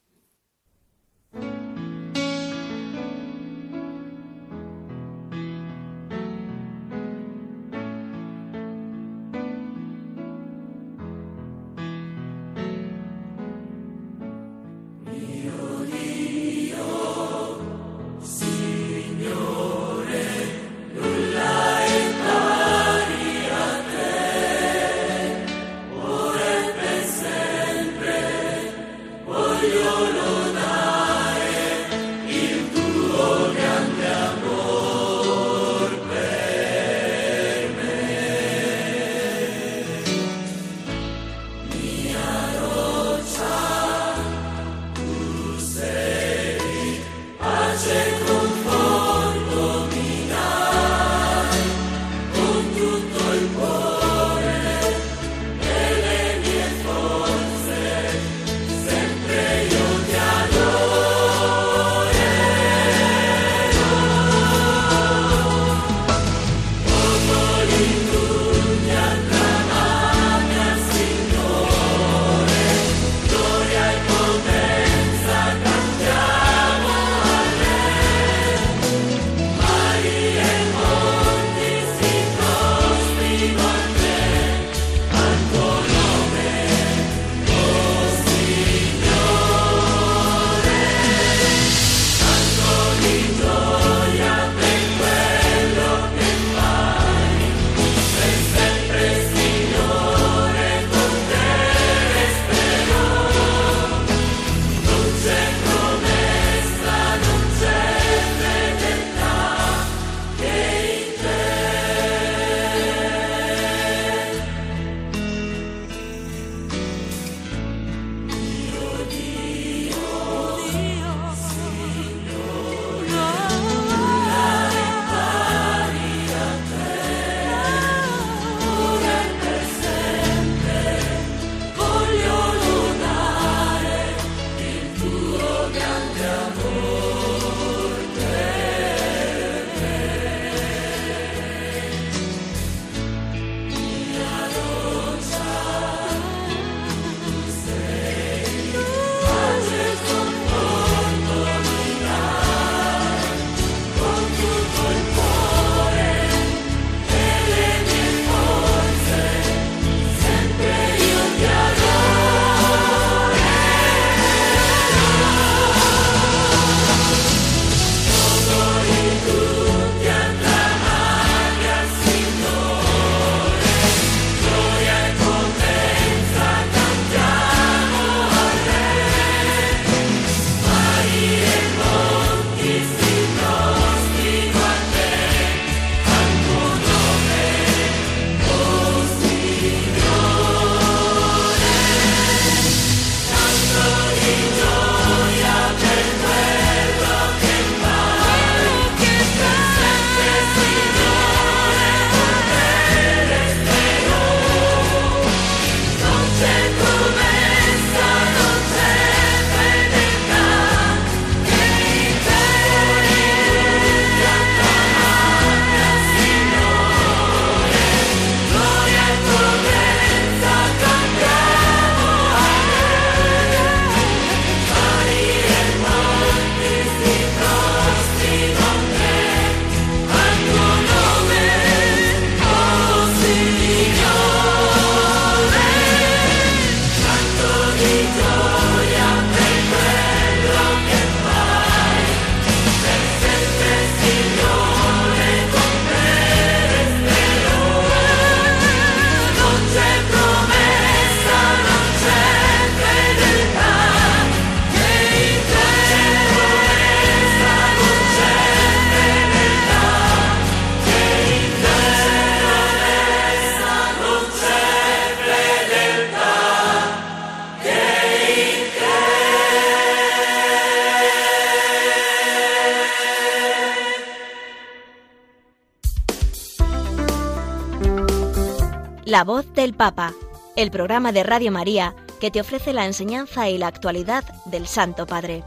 [279.67, 280.13] Del Papa,
[280.55, 285.05] el programa de Radio María que te ofrece la enseñanza y la actualidad del Santo
[285.05, 285.43] Padre.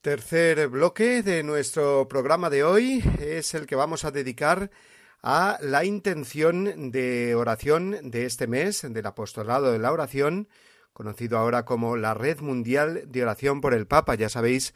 [0.00, 4.72] Tercer bloque de nuestro programa de hoy es el que vamos a dedicar
[5.22, 10.48] a la intención de oración de este mes del apostolado de la oración,
[10.92, 14.16] conocido ahora como la Red Mundial de Oración por el Papa.
[14.16, 14.74] Ya sabéis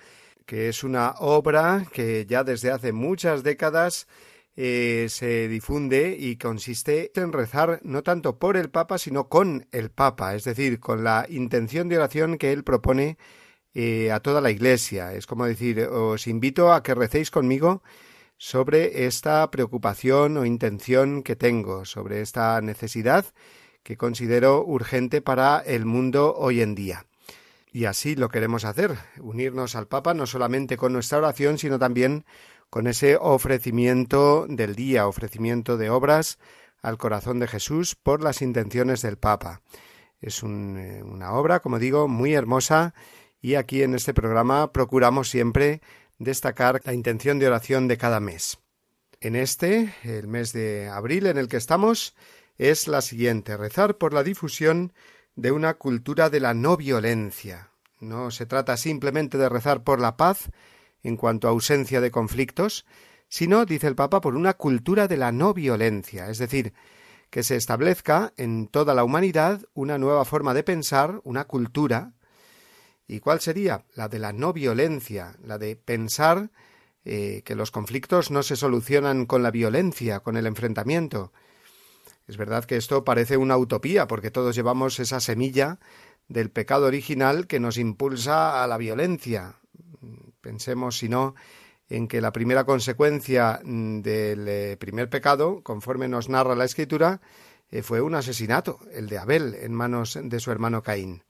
[0.51, 4.09] que es una obra que ya desde hace muchas décadas
[4.57, 9.93] eh, se difunde y consiste en rezar no tanto por el Papa, sino con el
[9.93, 13.17] Papa, es decir, con la intención de oración que él propone
[13.75, 15.15] eh, a toda la Iglesia.
[15.15, 17.85] Es como decir, os invito a que recéis conmigo
[18.37, 23.25] sobre esta preocupación o intención que tengo, sobre esta necesidad
[23.85, 27.07] que considero urgente para el mundo hoy en día.
[27.73, 32.25] Y así lo queremos hacer, unirnos al Papa no solamente con nuestra oración, sino también
[32.69, 36.39] con ese ofrecimiento del día, ofrecimiento de obras
[36.83, 39.63] al corazón de Jesús por las intenciones del Papa.
[40.21, 42.95] Es eh, una obra, como digo, muy hermosa
[43.41, 45.81] y aquí en este programa procuramos siempre
[46.19, 48.59] destacar la intención de oración de cada mes.
[49.21, 52.15] En este, el mes de abril en el que estamos,
[52.59, 54.93] es la siguiente, rezar por la difusión
[55.41, 57.71] de una cultura de la no violencia.
[57.99, 60.51] No se trata simplemente de rezar por la paz
[61.03, 62.85] en cuanto a ausencia de conflictos,
[63.29, 66.75] sino, dice el Papa, por una cultura de la no violencia, es decir,
[67.31, 72.13] que se establezca en toda la humanidad una nueva forma de pensar, una cultura.
[73.07, 73.87] ¿Y cuál sería?
[73.95, 76.51] La de la no violencia, la de pensar
[77.07, 81.33] eh, que los conflictos no se solucionan con la violencia, con el enfrentamiento,
[82.31, 85.81] es verdad que esto parece una utopía, porque todos llevamos esa semilla
[86.29, 89.57] del pecado original que nos impulsa a la violencia.
[90.41, 91.35] Pensemos, si no,
[91.89, 97.21] en que la primera consecuencia del eh, primer pecado, conforme nos narra la Escritura,
[97.73, 101.25] eh, fue un asesinato, el de Abel, en manos de su hermano Caín.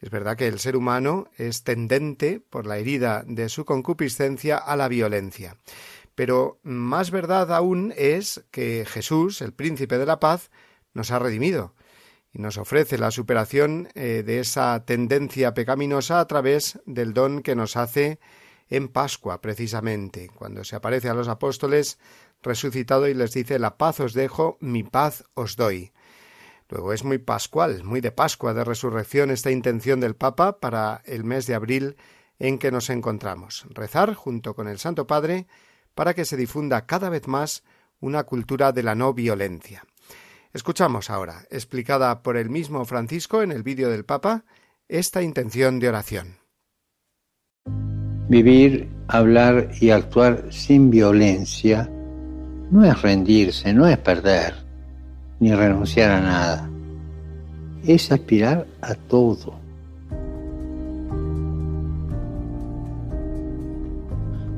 [0.00, 4.76] Es verdad que el ser humano es tendente, por la herida de su concupiscencia, a
[4.76, 5.56] la violencia.
[6.18, 10.50] Pero más verdad aún es que Jesús, el príncipe de la paz,
[10.92, 11.76] nos ha redimido
[12.32, 17.54] y nos ofrece la superación eh, de esa tendencia pecaminosa a través del don que
[17.54, 18.18] nos hace
[18.68, 22.00] en Pascua, precisamente, cuando se aparece a los apóstoles
[22.42, 25.92] resucitado y les dice la paz os dejo, mi paz os doy.
[26.68, 31.22] Luego es muy pascual, muy de Pascua, de resurrección, esta intención del Papa para el
[31.22, 31.96] mes de abril
[32.40, 33.66] en que nos encontramos.
[33.70, 35.46] Rezar junto con el Santo Padre
[35.98, 37.64] para que se difunda cada vez más
[37.98, 39.82] una cultura de la no violencia.
[40.52, 44.44] Escuchamos ahora, explicada por el mismo Francisco en el vídeo del Papa,
[44.86, 46.36] esta intención de oración.
[48.28, 51.90] Vivir, hablar y actuar sin violencia
[52.70, 54.54] no es rendirse, no es perder,
[55.40, 56.70] ni renunciar a nada.
[57.84, 59.57] Es aspirar a todo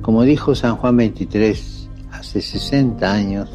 [0.03, 3.51] Como dijo San Juan XXIII hace 60 años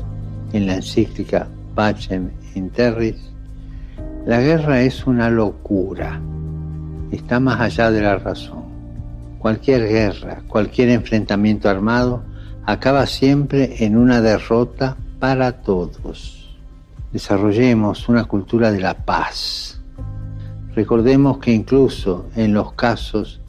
[0.53, 3.31] en la encíclica Pacem in Terris,
[4.25, 6.21] la guerra es una locura,
[7.11, 8.63] está más allá de la razón.
[9.39, 12.23] Cualquier guerra, cualquier enfrentamiento armado
[12.65, 16.55] acaba siempre en una derrota para todos.
[17.11, 19.81] Desarrollemos una cultura de la paz.
[20.75, 23.41] Recordemos que incluso en los casos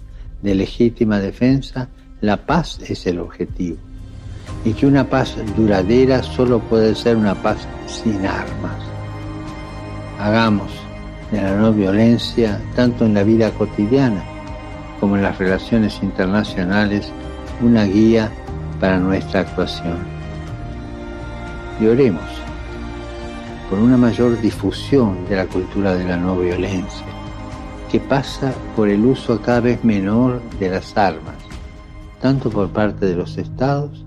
[0.43, 1.89] de legítima defensa,
[2.23, 3.77] la paz es el objetivo
[4.65, 8.77] y que una paz duradera solo puede ser una paz sin armas.
[10.19, 10.71] Hagamos
[11.31, 14.25] de la no violencia, tanto en la vida cotidiana
[14.99, 17.13] como en las relaciones internacionales,
[17.63, 18.31] una guía
[18.81, 19.99] para nuestra actuación.
[21.81, 22.25] Y oremos
[23.69, 27.07] por una mayor difusión de la cultura de la no violencia,
[27.91, 31.36] que pasa por el uso cada vez menor de las armas
[32.21, 34.05] tanto por parte de los estados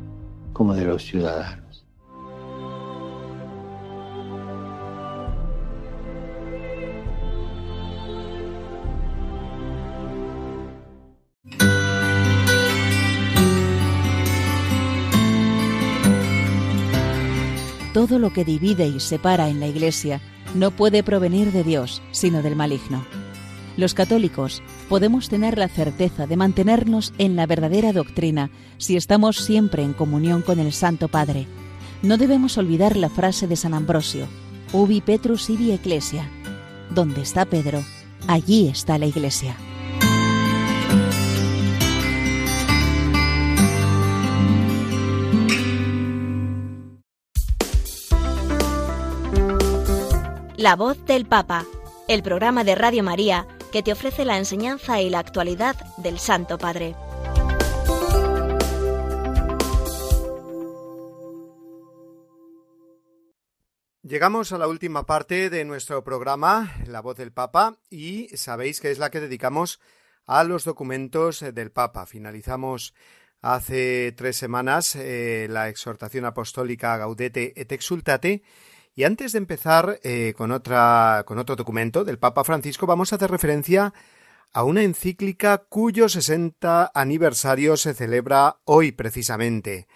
[0.54, 1.86] como de los ciudadanos.
[17.94, 20.22] Todo lo que divide y separa en la Iglesia
[20.56, 23.04] no puede provenir de Dios, sino del maligno.
[23.80, 29.84] Los católicos podemos tener la certeza de mantenernos en la verdadera doctrina si estamos siempre
[29.84, 31.48] en comunión con el Santo Padre.
[32.02, 34.28] No debemos olvidar la frase de San Ambrosio,
[34.74, 36.30] Ubi Petrus ibi Ecclesia.
[36.90, 37.82] Donde está Pedro,
[38.28, 39.56] allí está la Iglesia.
[50.58, 51.64] La voz del Papa,
[52.10, 56.58] el programa de Radio María que te ofrece la enseñanza y la actualidad del Santo
[56.58, 56.96] Padre.
[64.10, 68.90] Llegamos a la última parte de nuestro programa, La voz del Papa, y sabéis que
[68.90, 69.80] es la que dedicamos
[70.26, 72.08] a los documentos del Papa.
[72.08, 72.96] Finalizamos
[73.42, 78.42] hace tres semanas eh, la exhortación apostólica Gaudete et Exultate,
[79.00, 83.16] y antes de empezar eh, con, otra, con otro documento del Papa Francisco, vamos a
[83.16, 83.94] hacer referencia
[84.52, 89.88] a una encíclica cuyo 60 aniversario se celebra hoy precisamente.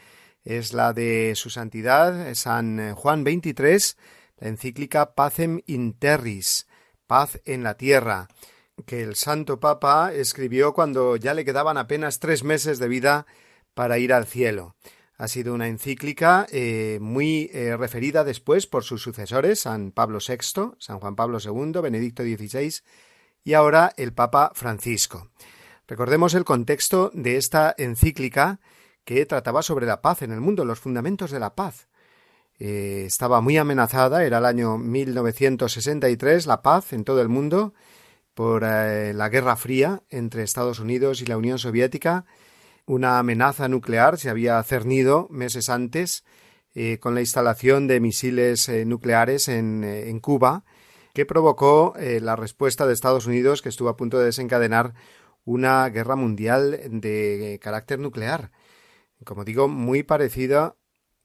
[0.45, 3.97] Es la de su santidad San Juan XXIII,
[4.37, 6.65] la encíclica Pacem in Terris,
[7.05, 8.29] paz en la tierra,
[8.85, 13.25] que el Santo Papa escribió cuando ya le quedaban apenas tres meses de vida
[13.73, 14.77] para ir al cielo.
[15.17, 20.71] Ha sido una encíclica eh, muy eh, referida después por sus sucesores, San Pablo VI,
[20.79, 22.81] San Juan Pablo II, Benedicto XVI
[23.43, 25.29] y ahora el Papa Francisco.
[25.87, 28.59] Recordemos el contexto de esta encíclica
[29.05, 31.89] que trataba sobre la paz en el mundo, los fundamentos de la paz.
[32.57, 37.73] Eh, estaba muy amenazada, era el año 1963, la paz en todo el mundo
[38.33, 42.25] por la Guerra Fría entre Estados Unidos y la Unión Soviética
[42.85, 46.23] una amenaza nuclear se había cernido meses antes
[46.75, 50.65] eh, con la instalación de misiles eh, nucleares en, eh, en, Cuba,
[51.13, 54.95] que provocó la respuesta de Estados Unidos, que estuvo a punto de desencadenar
[55.45, 58.49] una guerra mundial de carácter nuclear.
[59.23, 60.75] Como digo, muy parecida,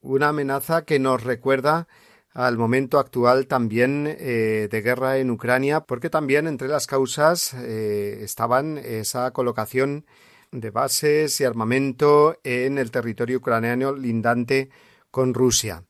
[0.00, 1.88] una amenaza que nos recuerda
[2.34, 9.30] al momento actual también de guerra en Ucrania, porque también entre las causas estaban esa
[9.30, 10.04] colocación
[10.52, 14.70] de bases y armamento en el territorio ucraniano lindante
[15.10, 15.84] con Rusia.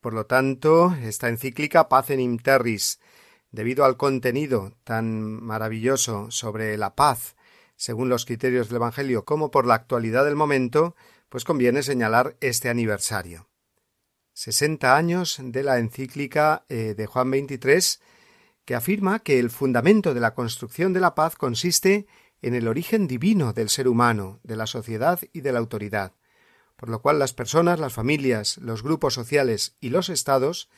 [0.00, 3.00] Por lo tanto, esta encíclica Pacem in Terris,
[3.50, 7.36] debido al contenido tan maravilloso sobre la paz,
[7.76, 10.94] según los criterios del Evangelio, como por la actualidad del momento,
[11.28, 13.48] pues conviene señalar este aniversario.
[14.32, 18.02] Sesenta años de la encíclica eh, de Juan XXIII,
[18.64, 22.06] que afirma que el fundamento de la construcción de la paz consiste
[22.42, 26.12] en el origen divino del ser humano, de la sociedad y de la autoridad,
[26.76, 30.68] por lo cual las personas, las familias, los grupos sociales y los estados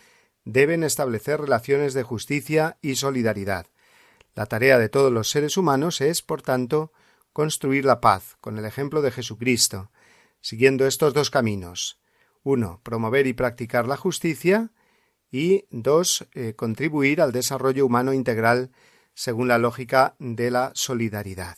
[0.44, 3.66] deben establecer relaciones de justicia y solidaridad.
[4.34, 6.92] La tarea de todos los seres humanos es, por tanto,
[7.32, 9.90] construir la paz, con el ejemplo de Jesucristo,
[10.40, 12.00] siguiendo estos dos caminos.
[12.42, 14.70] Uno, promover y practicar la justicia
[15.30, 18.70] y dos, eh, contribuir al desarrollo humano integral
[19.14, 21.56] según la lógica de la solidaridad.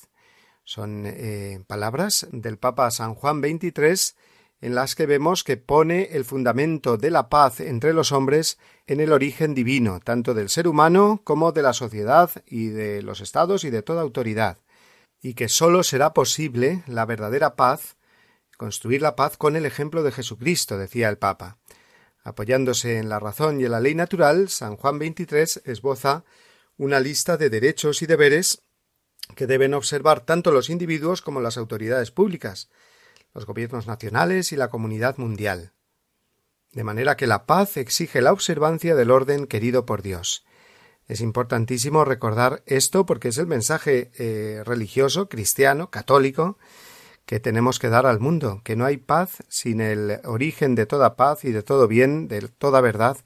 [0.65, 4.15] Son eh, palabras del Papa San Juan XXIII
[4.65, 9.01] en las que vemos que pone el fundamento de la paz entre los hombres en
[9.01, 13.65] el origen divino, tanto del ser humano como de la sociedad y de los estados
[13.65, 14.57] y de toda autoridad,
[15.21, 17.97] y que sólo será posible la verdadera paz,
[18.57, 21.59] construir la paz con el ejemplo de Jesucristo, decía el Papa.
[22.23, 26.25] Apoyándose en la razón y en la ley natural, San Juan XXIII esboza
[26.77, 28.63] una lista de derechos y deberes
[29.37, 32.69] que deben observar tanto los individuos como las autoridades públicas,
[33.33, 35.73] los gobiernos nacionales y la comunidad mundial.
[36.73, 40.45] De manera que la paz exige la observancia del orden querido por Dios.
[41.07, 46.59] Es importantísimo recordar esto porque es el mensaje eh, religioso, cristiano, católico,
[47.27, 51.17] que tenemos que dar al mundo, que no hay paz sin el origen de toda
[51.17, 53.19] paz y de todo bien, de toda verdad,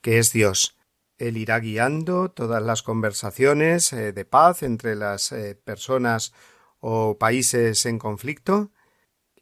[0.00, 0.73] que es Dios.
[1.18, 6.32] Él irá guiando todas las conversaciones eh, de paz entre las eh, personas
[6.80, 8.72] o países en conflicto,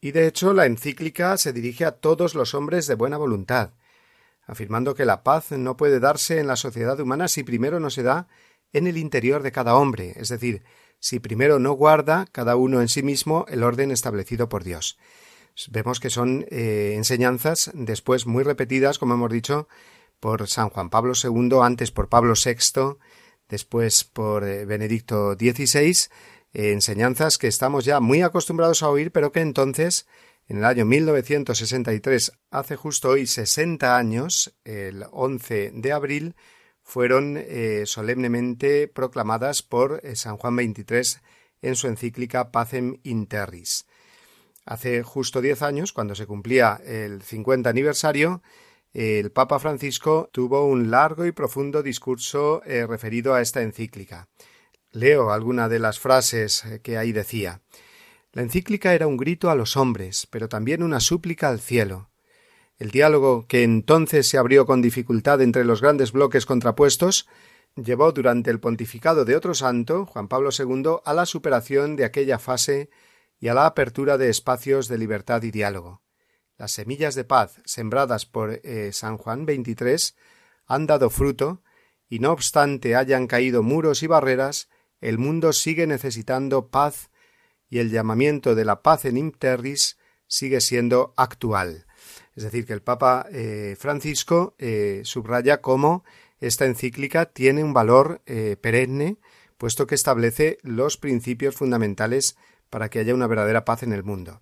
[0.01, 3.75] y de hecho la encíclica se dirige a todos los hombres de buena voluntad,
[4.47, 8.03] afirmando que la paz no puede darse en la sociedad humana si primero no se
[8.03, 8.29] da
[8.73, 10.63] en el interior de cada hombre, es decir,
[10.99, 14.99] si primero no guarda cada uno en sí mismo el orden establecido por Dios.
[15.71, 19.69] Vemos que son eh, enseñanzas después muy repetidas, como hemos dicho,
[20.23, 22.97] por San Juan Pablo II, antes por Pablo VI,
[23.49, 25.91] después por eh, Benedicto XVI,
[26.53, 30.07] eh, enseñanzas que estamos ya muy acostumbrados a oír, pero que entonces,
[30.47, 36.37] en el año 1963, hace justo hoy 60 años, el 11 de abril,
[36.85, 41.21] fueron eh, solemnemente proclamadas por San Juan XXIII
[41.63, 43.87] en su encíclica Pacem in Terris.
[44.65, 48.41] Hace justo diez años, cuando se cumplía el 50 aniversario,
[48.93, 54.29] el Papa Francisco tuvo un largo y profundo discurso eh, referido a esta encíclica.
[54.91, 57.63] Leo alguna de las frases eh, que ahí decía.
[58.33, 62.11] La encíclica era un grito a los hombres, pero también una súplica al cielo.
[62.79, 67.29] El diálogo, que entonces se abrió con dificultad entre los grandes bloques contrapuestos,
[67.77, 72.39] llevó durante el pontificado de otro santo, Juan Pablo II, a la superación de aquella
[72.39, 72.91] fase
[73.41, 76.02] y a la apertura de espacios de libertad y diálogo.
[76.63, 80.15] Las semillas de paz sembradas por eh, San Juan XXIII
[80.69, 81.61] han dado fruto,
[82.09, 84.69] y no obstante hayan caído muros y barreras,
[85.01, 87.11] el mundo sigue necesitando paz
[87.69, 89.99] y el llamamiento de la paz en interris
[90.29, 91.85] sigue siendo actual.
[92.37, 96.05] Es decir, que el Papa eh, Francisco eh, subraya cómo
[96.39, 98.23] esta encíclica tiene un valor
[98.61, 99.17] perenne,
[99.59, 102.37] puesto que establece los principios fundamentales
[102.71, 104.39] para que haya una verdadera paz en el mundo.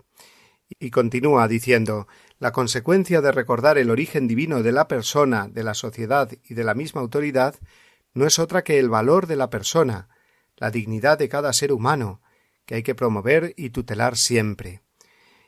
[0.79, 2.07] Y continúa diciendo
[2.39, 6.63] la consecuencia de recordar el origen divino de la persona, de la sociedad y de
[6.63, 7.55] la misma autoridad
[8.13, 10.09] no es otra que el valor de la persona,
[10.57, 12.21] la dignidad de cada ser humano,
[12.65, 14.81] que hay que promover y tutelar siempre.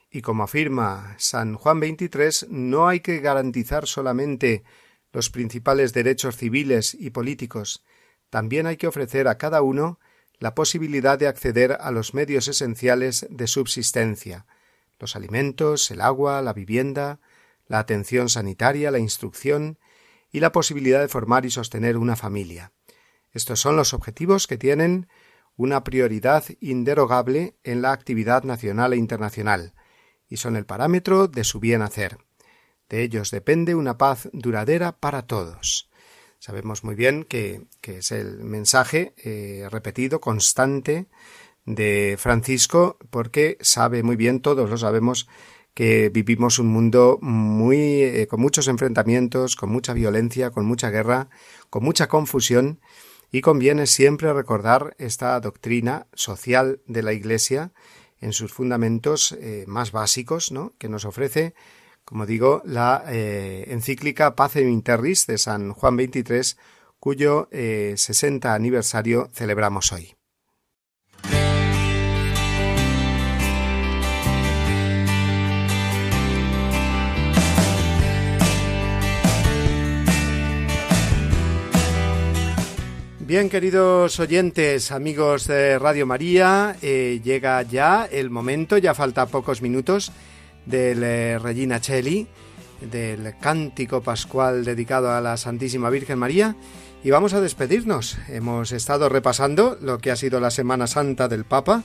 [0.10, 4.64] Y como afirma San Juan XXIII, no hay que garantizar solamente
[5.12, 7.84] los principales derechos civiles y políticos,
[8.34, 10.00] también hay que ofrecer a cada uno
[10.40, 14.48] la posibilidad de acceder a los medios esenciales de subsistencia,
[15.04, 17.20] los alimentos, el agua, la vivienda,
[17.68, 19.78] la atención sanitaria, la instrucción
[20.32, 22.72] y la posibilidad de formar y sostener una familia.
[23.34, 25.10] Estos son los objetivos que tienen
[25.58, 29.74] una prioridad inderogable en la actividad nacional e internacional,
[30.30, 32.18] y son el parámetro de su bien hacer.
[32.88, 35.89] De ellos depende una paz duradera para todos.
[36.39, 41.08] Sabemos muy bien que, es el mensaje eh, repetido, constante,
[41.66, 45.28] de Francisco, porque sabe muy bien, todos lo sabemos,
[45.74, 51.30] que vivimos un mundo muy eh, con muchos enfrentamientos, con mucha violencia, con mucha guerra,
[51.70, 52.80] con mucha confusión,
[53.34, 57.72] y conviene siempre recordar esta doctrina social de la Iglesia
[58.24, 60.74] en sus fundamentos eh, más básicos, ¿no?
[60.78, 61.55] que nos ofrece,
[62.05, 66.57] como digo, la eh, encíclica Pacem Interris de San Juan XXIII,
[66.99, 70.16] cuyo 60 eh, aniversario celebramos hoy.
[83.34, 89.64] Bien, queridos oyentes, amigos de Radio María, eh, llega ya el momento, ya falta pocos
[89.64, 90.12] minutos,
[90.68, 92.28] del eh, Regina Cheli,
[92.92, 96.56] del cántico pascual dedicado a la Santísima Virgen María,
[97.04, 98.20] y vamos a despedirnos.
[98.30, 101.82] Hemos estado repasando lo que ha sido la Semana Santa del Papa,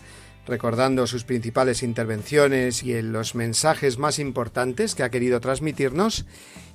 [0.47, 6.27] recordando sus principales intervenciones y los mensajes más importantes que ha querido transmitirnos,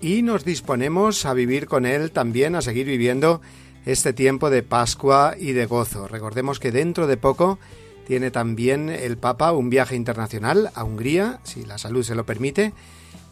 [0.02, 3.40] y nos disponemos a vivir con él también, a seguir viviendo
[3.86, 6.08] este tiempo de Pascua y de gozo.
[6.08, 7.60] Recordemos que dentro de poco
[8.06, 12.74] tiene también el Papa un viaje internacional a Hungría, si la salud se lo permite,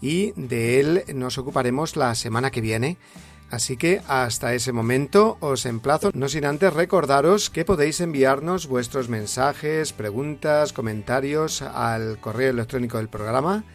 [0.01, 2.97] y de él nos ocuparemos la semana que viene.
[3.49, 9.09] Así que hasta ese momento os emplazo, no sin antes recordaros que podéis enviarnos vuestros
[9.09, 13.65] mensajes, preguntas, comentarios al correo electrónico del programa,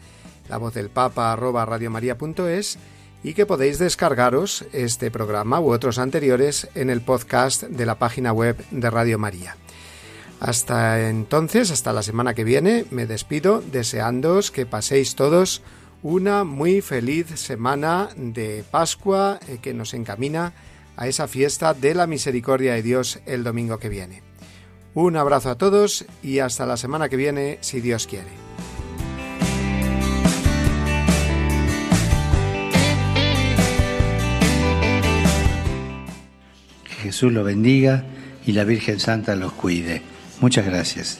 [0.49, 2.79] la voz del papa arroba radiomaria.es
[3.23, 8.31] y que podéis descargaros este programa u otros anteriores en el podcast de la página
[8.31, 9.57] web de Radio María.
[10.39, 15.63] Hasta entonces, hasta la semana que viene, me despido deseándoos que paséis todos
[16.03, 20.53] una muy feliz semana de Pascua eh, que nos encamina
[20.95, 24.23] a esa fiesta de la misericordia de Dios el domingo que viene.
[24.93, 28.46] Un abrazo a todos y hasta la semana que viene, si Dios quiere.
[37.07, 38.03] Jesús los bendiga
[38.45, 40.01] y la Virgen Santa los cuide.
[40.41, 41.19] Muchas gracias.